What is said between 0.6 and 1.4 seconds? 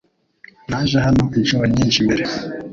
Naje hano